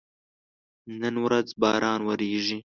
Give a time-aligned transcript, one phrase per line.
[1.01, 2.59] نن ورځ باران وریږي